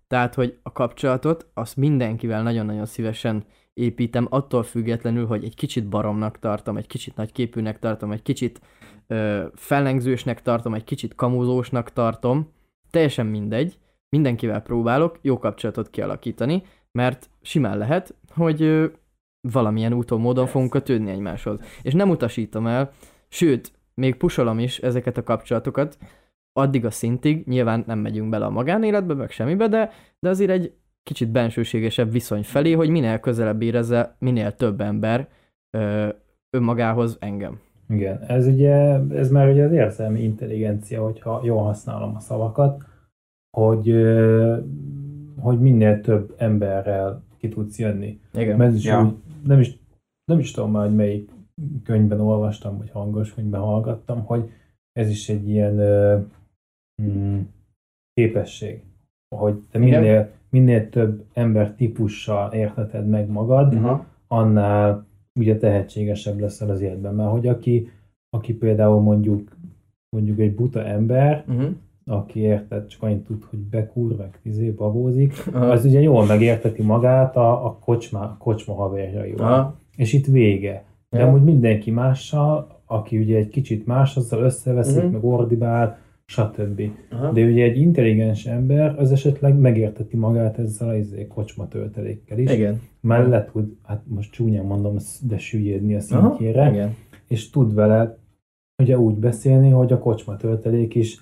[0.07, 3.45] Tehát, hogy a kapcsolatot azt mindenkivel nagyon-nagyon szívesen
[3.75, 8.61] építem, attól függetlenül, hogy egy kicsit baromnak tartom, egy kicsit nagyképűnek tartom, egy kicsit
[9.07, 12.53] ö, fellengzősnek tartom, egy kicsit kamuzósnak tartom,
[12.91, 18.87] teljesen mindegy, mindenkivel próbálok jó kapcsolatot kialakítani, mert simán lehet, hogy ö,
[19.41, 21.61] valamilyen úton, módon fogunk kötődni egymáshoz.
[21.83, 22.93] És nem utasítom el,
[23.29, 25.99] sőt, még pusolom is ezeket a kapcsolatokat,
[26.53, 30.73] addig a szintig, nyilván nem megyünk bele a magánéletbe, meg semmibe, de, de azért egy
[31.03, 35.29] kicsit bensőségesebb viszony felé, hogy minél közelebb érezze minél több ember
[35.71, 36.09] ö,
[36.57, 37.61] önmagához engem.
[37.89, 42.85] Igen, ez ugye, ez már ugye az érzelmi intelligencia, hogyha jól használom a szavakat,
[43.57, 44.57] hogy, ö,
[45.41, 48.21] hogy minél több emberrel ki tudsz jönni.
[48.35, 48.57] Igen.
[48.57, 49.03] Mert ez is Ja.
[49.03, 49.79] úgy, nem is,
[50.25, 51.31] nem is tudom már, hogy melyik
[51.85, 54.51] könyvben olvastam, vagy hangos könyvben hallgattam, hogy
[54.93, 56.19] ez is egy ilyen ö,
[57.03, 57.41] mm,
[58.15, 58.83] képesség,
[59.37, 60.01] hogy te Igen.
[60.01, 64.07] minél, minél több ember típussal érteted meg magad, Aha.
[64.27, 65.07] annál
[65.41, 67.15] ugye tehetségesebb leszel az életben.
[67.15, 67.91] Mert hogy aki,
[68.37, 69.57] aki például mondjuk
[70.17, 71.71] mondjuk egy buta ember, Uh-huh.
[72.07, 75.67] aki érted, csak annyit tud, hogy bekúr, meg izé, bagózik, Aha.
[75.67, 79.53] az ugye jól megérteti magát a, a kocsma, a kocsma haverjaival.
[79.53, 79.79] Aha.
[79.97, 80.85] És itt vége.
[81.11, 85.13] De amúgy mindenki mással, aki ugye egy kicsit más, azzal összeveszik, Mhm.
[85.13, 86.83] meg ordibál, stb.
[87.11, 87.33] Aha.
[87.33, 92.53] De ugye egy intelligens ember az esetleg megérteti magát ezzel a izé, kocsma töltelékkel is.
[92.53, 92.81] Igen.
[93.01, 96.29] Már le tud, hát most csúnyán mondom, de süllyedni a Aha.
[96.29, 96.95] szintjére, Igen.
[97.29, 98.19] és tud vele
[98.83, 101.21] ugye úgy beszélni, hogy a kocsma töltelék is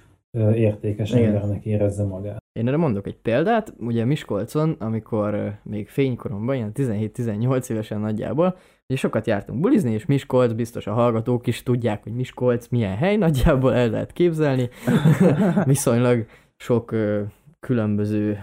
[0.54, 1.24] értékes Igen.
[1.24, 2.38] embernek érezze magát.
[2.58, 8.56] Én erre mondok egy példát, ugye Miskolcon, amikor még fénykoromban, ilyen 17-18 évesen nagyjából,
[8.88, 13.16] ugye sokat jártunk bulizni, és Miskolc, biztos a hallgatók is tudják, hogy Miskolc milyen hely,
[13.16, 14.68] nagyjából el lehet képzelni.
[15.64, 17.20] Viszonylag sok ö,
[17.60, 18.38] különböző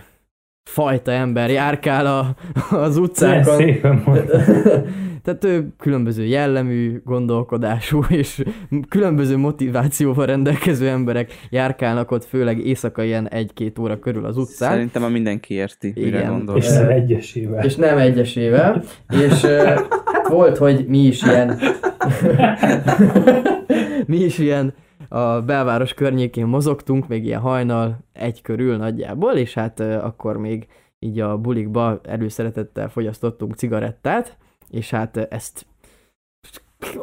[0.70, 2.36] fajta ember járkál a,
[2.76, 3.56] az utcákon.
[3.56, 4.04] szépen.
[5.24, 8.44] Tehát ő különböző jellemű, gondolkodású és
[8.90, 14.72] különböző motivációval rendelkező emberek járkálnak ott, főleg éjszaka ilyen egy-két óra körül az utcán.
[14.72, 16.30] Szerintem már mindenki érti, mire Igen.
[16.32, 16.58] gondol.
[16.58, 17.66] És nem egyesével.
[17.66, 18.84] És nem egyesével.
[19.10, 19.74] És ö,
[20.28, 21.60] volt, hogy mi is ilyen
[24.06, 24.74] mi is ilyen
[25.10, 30.68] a belváros környékén mozogtunk, még ilyen hajnal egy körül nagyjából, és hát akkor még
[31.00, 34.38] így a bulikba előszeretettel fogyasztottunk cigarettát,
[34.70, 35.66] és hát ezt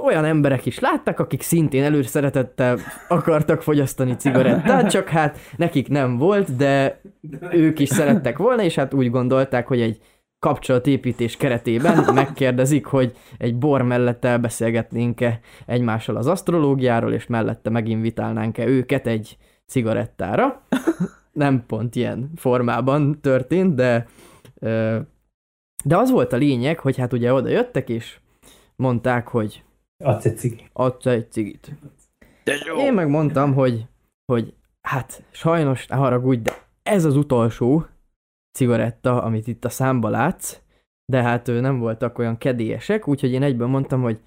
[0.05, 2.79] olyan emberek is láttak, akik szintén előszeretettel
[3.09, 7.01] akartak fogyasztani cigarettát, csak hát nekik nem volt, de
[7.51, 10.01] ők is szerettek volna, és hát úgy gondolták, hogy egy
[10.41, 19.07] kapcsolatépítés keretében megkérdezik, hogy egy bor mellett elbeszélgetnénk-e egymással az asztrológiáról, és mellette meginvitálnánk-e őket
[19.07, 20.63] egy cigarettára.
[21.33, 24.07] Nem pont ilyen formában történt, de
[25.85, 28.19] de az volt a lényeg, hogy hát ugye oda jöttek, és
[28.77, 29.65] mondták, hogy
[30.05, 30.69] Adsz egy cigi.
[30.73, 31.71] adsz egy cigit.
[32.45, 32.77] De jó.
[32.77, 33.87] Én meg mondtam, hogy,
[34.33, 37.87] hogy hát sajnos ne haragudj, de ez az utolsó
[38.53, 40.61] cigaretta, amit itt a számba látsz,
[41.05, 44.21] de hát ő nem voltak olyan kedélyesek, úgyhogy én egyben mondtam, hogy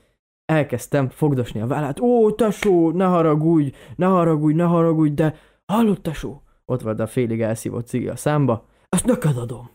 [0.46, 2.00] elkezdtem fogdosni a vállát.
[2.00, 6.42] Ó, tesó, ne haragudj, ne haragudj, ne haragudj, de hallod, tesó?
[6.66, 8.66] Ott volt a félig elszívott cigi a számba.
[8.90, 9.70] Ezt neked adom.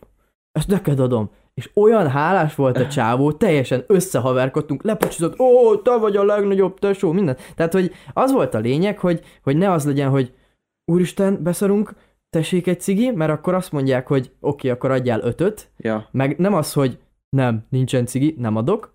[0.53, 1.31] Ezt neked adom.
[1.55, 7.13] És olyan hálás volt a csávó, teljesen összehaverkodtunk, lepocsizott, ó, te vagy a legnagyobb tesó,
[7.13, 7.37] minden.
[7.55, 10.35] Tehát, hogy az volt a lényeg, hogy, hogy ne az legyen, hogy
[10.85, 11.95] úristen, beszarunk,
[12.31, 16.39] tessék egy cigi, mert akkor azt mondják, hogy oké, okay, akkor adjál ötöt, Ja, meg
[16.39, 18.95] nem az, hogy nem, nincsen cigi, nem adok.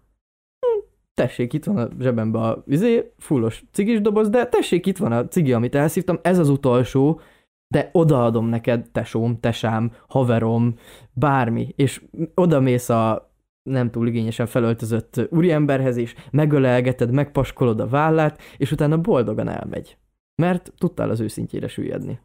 [0.60, 5.12] Hm, tessék, itt van a zsebembe a izé, fullos cigis doboz, de tessék, itt van
[5.12, 7.22] a cigi, amit elszívtam, ez az utolsó,
[7.68, 10.76] de odaadom neked, tesóm, tesám, haverom,
[11.14, 13.32] bármi, és oda mész a
[13.64, 19.98] nem túl igényesen felöltözött úriemberhez, és megölelgeted, megpaskolod a vállát, és utána boldogan elmegy.
[20.36, 22.20] Mert tudtál az őszintjére süllyedni.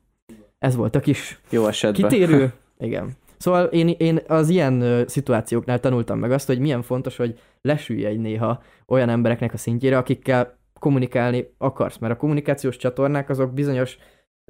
[0.59, 2.11] Ez volt a kis jó esetben.
[2.11, 2.53] kitérő.
[2.79, 3.17] Igen.
[3.37, 8.17] Szóval én, én az ilyen ö, szituációknál tanultam meg azt, hogy milyen fontos, hogy lesülj
[8.17, 13.99] néha olyan embereknek a szintjére, akikkel kommunikálni akarsz, mert a kommunikációs csatornák azok bizonyos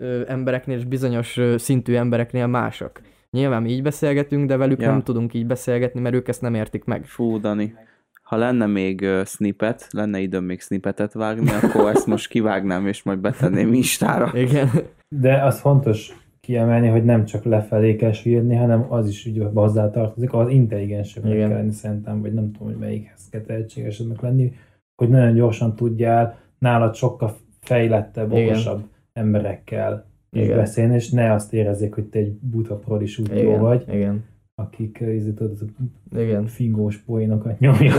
[0.01, 3.01] ö, embereknél és bizonyos ö, szintű embereknél másak.
[3.31, 4.91] Nyilván mi így beszélgetünk, de velük Ja.
[4.91, 7.05] nem tudunk így beszélgetni, mert ők ezt nem értik meg.
[7.05, 7.75] Fú, Dani.
[8.29, 13.03] Ha lenne még uh, snippet, lenne időm még snippetet vágni, akkor ezt most kivágnám, és
[13.03, 14.31] majd betenném Instára.
[14.35, 14.71] Igen.
[15.09, 20.33] De az fontos kiemelni, hogy nem csak lefelé kell süllyedni, hanem az is úgy hozzátartozik,
[20.33, 21.49] az intelligensebbnek Igen.
[21.49, 24.53] kell lenni szerintem, vagy nem tudom, hogy melyikhez kell tehetségesebbnek lenni,
[24.97, 28.49] hogy nagyon gyorsan tudjál nálad sokkal fejlettebb, Igen.
[28.49, 30.57] okosabb emberekkel Igen.
[30.57, 33.61] beszélni, és ne azt érezzék, hogy te egy buta sútyó Igen.
[33.61, 34.25] vagy, Igen.
[34.59, 35.59] Akik izé, tudod,
[36.17, 36.47] Igen.
[36.47, 37.95] fingós poénokat nyomják,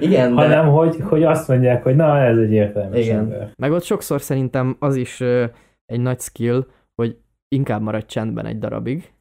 [0.00, 0.40] Igen, de...
[0.42, 3.18] hanem hogy, hogy azt mondják, hogy na, ez egy értelmes Igen.
[3.18, 3.52] ember.
[3.56, 5.44] Meg ott sokszor szerintem az is ö,
[5.86, 9.12] egy nagy skill, hogy inkább maradj csendben egy darabig,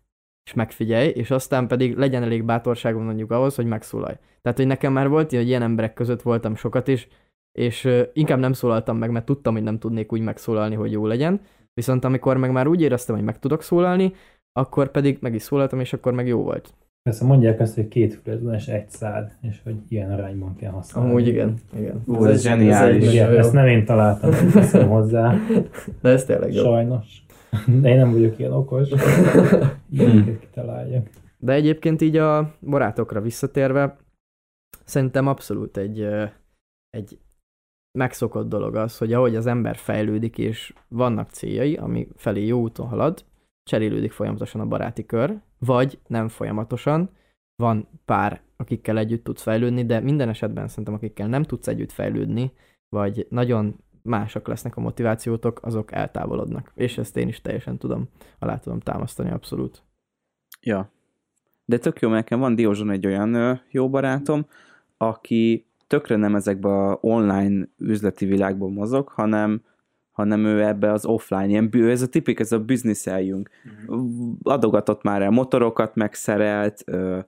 [0.46, 4.16] és megfigyelj, és aztán pedig legyen elég bátorságom mondjuk ahhoz, hogy megszólalj.
[4.42, 7.08] Tehát, hogy nekem már volt, ilyen, hogy ilyen emberek között voltam sokat is,
[7.60, 11.06] és ö, inkább nem szólaltam meg, mert tudtam, hogy nem tudnék úgy megszólalni, hogy jó
[11.06, 11.42] legyen.
[11.74, 14.14] Viszont amikor meg már úgy éreztem, hogy meg tudok szólalni,
[14.54, 16.74] akkor pedig meg is szólaltam, és akkor meg jó volt.
[17.10, 20.72] Persze mondják azt, hogy két füled van és egy szád, és hogy ilyen arányban kell
[20.72, 21.10] használni.
[21.10, 22.02] Amúgy igen, igen.
[22.06, 23.08] Ú, ez zseniális.
[23.08, 23.38] egy Igen, jó.
[23.38, 25.36] ezt nem én találtam, teszem hozzá,
[26.02, 26.64] De ez tényleg jó.
[26.64, 27.24] sajnos.
[27.82, 28.90] De én nem vagyok ilyen okos.
[29.92, 31.10] Ilyeneket kitaláljak.
[31.38, 33.98] De egyébként így a barátokra visszatérve,
[34.84, 36.08] szerintem abszolút egy,
[36.90, 37.18] egy
[37.98, 42.88] megszokott dolog az, hogy ahogy az ember fejlődik, és vannak céljai, ami felé jó úton
[42.88, 43.24] halad,
[43.64, 47.10] cserélődik folyamatosan a baráti kör, vagy nem folyamatosan,
[47.56, 52.52] van pár, akikkel együtt tudsz fejlődni, de minden esetben szerintem akikkel nem tudsz együtt fejlődni,
[52.90, 56.72] vagy nagyon másak lesznek a motivációtok, azok eltávolodnak.
[56.76, 59.84] És ezt én is teljesen tudom, alá tudom támasztani abszolút.
[60.62, 60.92] Ja.
[61.66, 64.46] De tök jó, mert nekem van Diózson egy olyan jó barátom,
[64.98, 69.62] aki tökre nem ezekbe a online üzleti világban mozog, hanem
[70.14, 73.50] hanem ő ebbe az offline, ilyen, ez a tipik, ez a bizniszeljünk.
[74.44, 77.20] Adogatott már el motorokat, megszerelt, ö,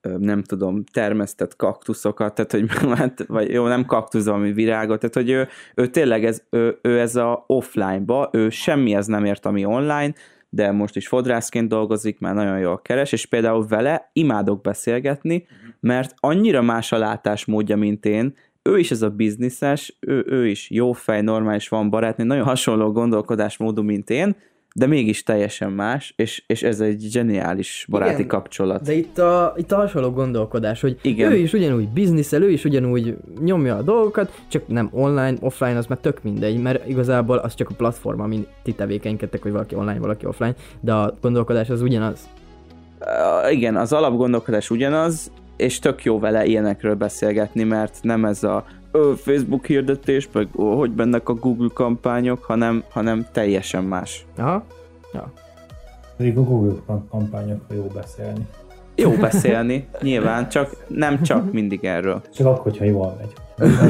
[0.00, 5.14] ö, nem tudom, termesztett kaktuszokat, tehát hogy hát, vagy jó, nem kaktusz, valami virágot, tehát
[5.14, 9.64] hogy ő, ő tényleg ez, ő, ő ez a offline-ba, ő semmihez nem ért, ami
[9.64, 10.12] online,
[10.50, 15.46] de most is fodrászként dolgozik, már nagyon jól keres, és például vele imádok beszélgetni,
[15.80, 18.34] mert annyira más a látásmódja, mint én,
[18.68, 22.92] ő is ez a bizniszes, ő, ő is jó fej, normális van barátnő, nagyon hasonló
[22.92, 24.36] gondolkodásmódú, mint én,
[24.74, 28.82] de mégis teljesen más, és, és ez egy zseniális baráti Igen, kapcsolat.
[28.82, 31.32] De itt a, itt a hasonló gondolkodás, hogy Igen.
[31.32, 35.86] ő is ugyanúgy bizniszel, ő is ugyanúgy nyomja a dolgokat, csak nem online, offline, az
[35.86, 39.98] már tök mindegy, mert igazából az csak a platform, amin ti tevékenykedtek, hogy valaki online,
[39.98, 42.28] valaki offline, de a gondolkodás az ugyanaz.
[43.00, 48.64] Uh, igen, az alapgondolkodás ugyanaz, és tök jó vele ilyenekről beszélgetni, mert nem ez a
[48.92, 54.26] ö, Facebook hirdetés, meg ó, hogy bennek a Google kampányok, hanem, hanem teljesen más.
[54.36, 54.64] Aha,
[56.16, 56.74] Pedig a Google
[57.10, 58.46] kampányokról jó beszélni.
[58.94, 62.22] Jó beszélni, nyilván, csak nem csak mindig erről.
[62.34, 63.32] Csak akkor, hogyha jól megy.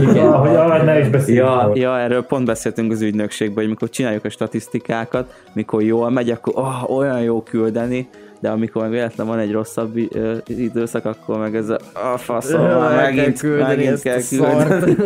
[0.03, 0.33] Igen.
[0.33, 1.47] Hogy arra ne is beszéljünk.
[1.47, 6.31] Ja, ja, erről pont beszéltünk az ügynökségben, hogy mikor csináljuk a statisztikákat, mikor jól megy,
[6.31, 8.09] akkor oh, olyan jó küldeni,
[8.41, 12.61] de amikor meg véletlen van egy rosszabb ö, időszak, akkor meg ez a, a faszom,
[12.61, 14.97] El már kell megint, küldeni megint ezt kell küldeni.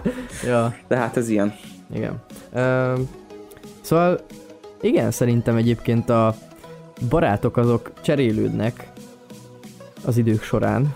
[0.46, 0.74] ja.
[0.88, 1.54] De hát ez ilyen.
[1.94, 2.22] Igen.
[2.54, 2.92] Ö,
[3.80, 4.20] szóval
[4.80, 6.34] igen, szerintem egyébként a
[7.08, 8.90] barátok azok cserélődnek
[10.04, 10.92] az idők során,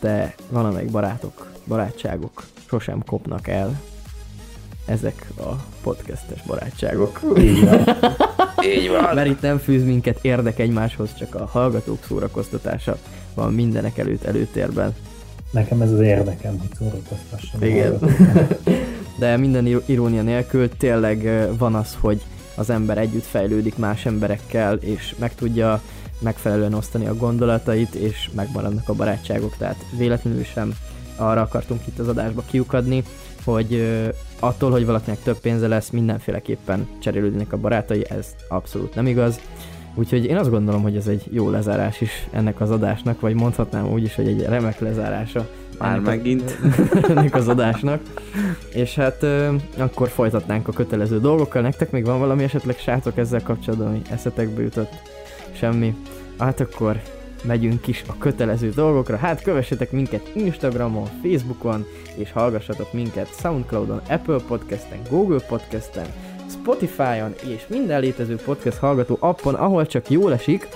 [0.00, 3.80] de valamelyik barátok, barátságok sosem kopnak el.
[4.86, 5.50] Ezek a
[5.82, 7.20] podcastes barátságok.
[7.38, 7.84] Így van.
[8.64, 9.14] Így van.
[9.14, 12.96] Mert itt nem fűz minket érdek egymáshoz, csak a hallgatók szórakoztatása
[13.34, 14.94] van mindenek előtt előtérben.
[15.50, 17.62] Nekem ez az érdekem, hogy szórakoztassam.
[17.62, 17.98] Igen.
[19.18, 22.22] De minden ir- irónia nélkül tényleg van az, hogy
[22.54, 25.80] az ember együtt fejlődik más emberekkel, és meg tudja
[26.18, 30.74] megfelelően osztani a gondolatait, és megmaradnak a barátságok, tehát véletlenül sem
[31.16, 33.02] arra akartunk itt az adásba kiukadni,
[33.44, 33.82] hogy
[34.38, 39.40] attól, hogy valakinek több pénze lesz, mindenféleképpen cserélődnek a barátai, ez abszolút nem igaz.
[39.94, 43.92] Úgyhogy én azt gondolom, hogy ez egy jó lezárás is ennek az adásnak, vagy mondhatnám
[43.92, 45.48] úgy is, hogy egy remek lezárása
[45.78, 46.58] Már ennek a- megint.
[47.08, 48.00] ennek az adásnak.
[48.74, 51.62] És hát ö, akkor folytatnánk a kötelező dolgokkal.
[51.62, 54.92] Nektek még van valami esetleg srácok ezzel kapcsolatban, ami eszetekbe jutott?
[55.52, 55.94] Semmi.
[56.38, 57.00] Hát akkor
[57.42, 59.16] megyünk is a kötelező dolgokra.
[59.16, 66.06] Hát kövessetek minket Instagramon, Facebookon, és hallgassatok minket Soundcloudon, Apple Podcasten, Google Podcasten,
[66.50, 70.68] Spotify-on és minden létező podcast hallgató appon, ahol csak jól esik.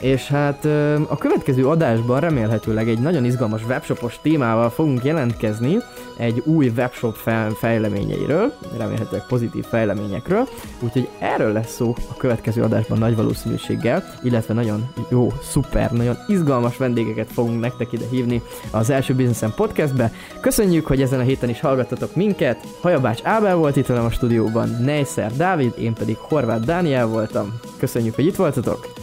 [0.00, 0.64] És hát
[1.08, 5.76] a következő adásban remélhetőleg egy nagyon izgalmas webshopos témával fogunk jelentkezni,
[6.16, 7.16] egy új webshop
[7.58, 10.48] fejleményeiről, remélhetőleg pozitív fejleményekről,
[10.80, 16.76] úgyhogy erről lesz szó a következő adásban nagy valószínűséggel, illetve nagyon jó, szuper, nagyon izgalmas
[16.76, 20.12] vendégeket fogunk nektek ide hívni az első Businessen podcastbe.
[20.40, 24.68] Köszönjük, hogy ezen a héten is hallgattatok minket, Hajabács Ábel volt itt velem a stúdióban,
[24.68, 27.58] Neyszer Dávid, én pedig Horváth Dániel voltam.
[27.78, 28.97] Köszönjük, hogy itt voltatok,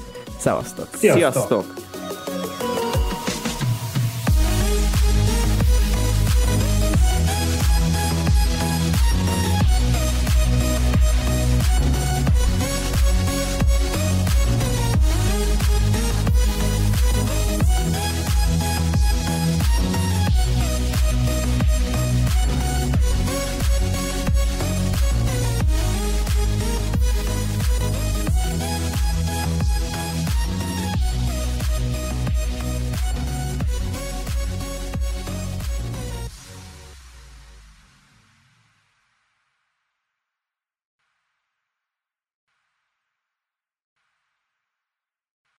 [0.46, 0.88] szevasztok!
[0.98, 1.18] Sziasztok!
[1.18, 1.85] Sziasztok.